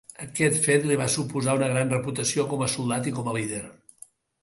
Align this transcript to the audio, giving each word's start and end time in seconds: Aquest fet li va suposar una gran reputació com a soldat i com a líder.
Aquest 0.23 0.55
fet 0.67 0.87
li 0.91 0.97
va 1.01 1.07
suposar 1.17 1.55
una 1.61 1.69
gran 1.75 1.93
reputació 1.97 2.49
com 2.55 2.67
a 2.67 2.73
soldat 2.79 3.11
i 3.11 3.17
com 3.21 3.31
a 3.35 3.41
líder. 3.41 3.65